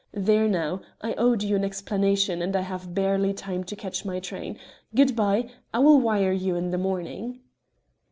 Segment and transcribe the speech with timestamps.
[0.15, 4.19] There now I owed you an explanation, and I have barely time to catch my
[4.19, 4.57] train.
[4.95, 5.51] Good bye.
[5.75, 7.41] I will wire you in the morning."